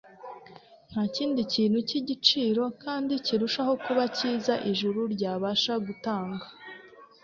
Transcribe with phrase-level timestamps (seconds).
[0.89, 6.45] Nta kindi kintu cy'igiciro kandi kirushaho kuba cyiza ijuru ryabasha gutanga.